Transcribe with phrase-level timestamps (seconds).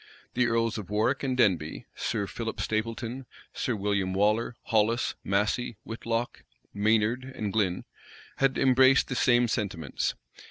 [0.33, 6.43] The earls of Warwick and Denbigh, Sir Philip Stapleton, Sir William Waller, Hollis, Massey, Whitlocke,
[6.73, 7.85] Maynard, Glyn,
[8.37, 10.15] had embraced the same sentiments.